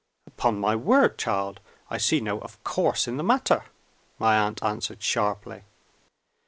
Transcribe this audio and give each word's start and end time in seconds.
"Upon 0.25 0.59
my 0.59 0.75
word, 0.75 1.19
child, 1.19 1.59
I 1.91 1.99
see 1.99 2.21
no 2.21 2.39
'of 2.39 2.63
course' 2.63 3.07
in 3.07 3.17
the 3.17 3.23
matter!" 3.23 3.65
my 4.17 4.35
aunt 4.35 4.63
answered 4.63 5.03
sharply. 5.03 5.61